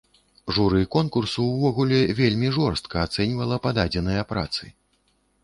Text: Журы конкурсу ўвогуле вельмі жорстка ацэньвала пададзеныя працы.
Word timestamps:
Журы 0.55 0.79
конкурсу 0.95 1.45
ўвогуле 1.49 1.99
вельмі 2.21 2.49
жорстка 2.57 3.05
ацэньвала 3.09 3.61
пададзеныя 3.69 4.27
працы. 4.35 4.63